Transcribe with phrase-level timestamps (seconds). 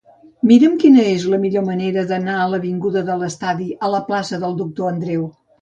[0.51, 4.61] Mira'm quina és la millor manera d'anar de l'avinguda de l'Estadi a la plaça del
[4.65, 5.33] Doctor Andreu.